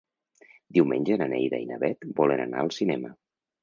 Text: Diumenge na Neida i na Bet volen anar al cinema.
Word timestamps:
Diumenge 0.77 1.19
na 1.23 1.29
Neida 1.35 1.61
i 1.67 1.71
na 1.75 1.79
Bet 1.87 2.11
volen 2.23 2.47
anar 2.49 2.67
al 2.67 2.77
cinema. 2.83 3.19